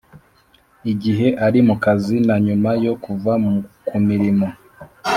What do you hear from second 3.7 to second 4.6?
ku mirimo